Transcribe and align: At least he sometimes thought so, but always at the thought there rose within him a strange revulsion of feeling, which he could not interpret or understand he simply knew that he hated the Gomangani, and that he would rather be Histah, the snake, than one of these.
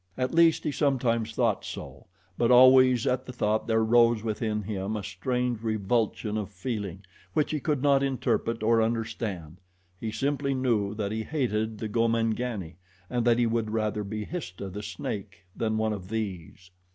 At 0.17 0.33
least 0.33 0.63
he 0.63 0.71
sometimes 0.71 1.33
thought 1.35 1.63
so, 1.63 2.07
but 2.35 2.49
always 2.49 3.05
at 3.05 3.27
the 3.27 3.31
thought 3.31 3.67
there 3.67 3.83
rose 3.83 4.23
within 4.23 4.63
him 4.63 4.95
a 4.97 5.03
strange 5.03 5.61
revulsion 5.61 6.37
of 6.39 6.49
feeling, 6.49 7.03
which 7.33 7.51
he 7.51 7.59
could 7.59 7.83
not 7.83 8.01
interpret 8.01 8.63
or 8.63 8.81
understand 8.81 9.57
he 9.99 10.11
simply 10.11 10.55
knew 10.55 10.95
that 10.95 11.11
he 11.11 11.21
hated 11.21 11.77
the 11.77 11.87
Gomangani, 11.87 12.77
and 13.11 13.23
that 13.25 13.37
he 13.37 13.45
would 13.45 13.69
rather 13.69 14.03
be 14.03 14.25
Histah, 14.25 14.71
the 14.71 14.81
snake, 14.81 15.45
than 15.55 15.77
one 15.77 15.93
of 15.93 16.09
these. 16.09 16.71